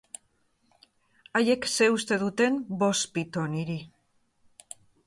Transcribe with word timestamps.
Haiek 1.41 1.67
zer 1.73 1.93
uste 1.99 2.19
duten, 2.25 2.59
bost 2.81 3.09
pito 3.19 3.47
niri! 3.55 3.79